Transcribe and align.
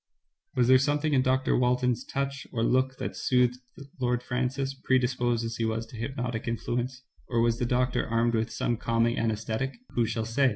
Was 0.55 0.67
there 0.67 0.79
something 0.79 1.13
in 1.13 1.21
Dr. 1.21 1.55
Walton's 1.55 2.03
touch 2.03 2.47
or 2.51 2.63
look 2.63 2.97
that 2.97 3.15
soothed 3.15 3.59
Lord 3.99 4.23
Francis, 4.23 4.73
predisposed 4.73 5.45
as 5.45 5.57
he 5.57 5.65
was 5.65 5.85
to 5.85 5.95
hypnotic 5.95 6.47
influence, 6.47 7.03
or 7.29 7.39
was 7.39 7.59
the 7.59 7.67
doctor 7.67 8.07
armed 8.07 8.33
with 8.33 8.49
some 8.49 8.77
calming 8.77 9.19
anaesthetic— 9.19 9.77
who 9.93 10.07
shall 10.07 10.25
say? 10.25 10.49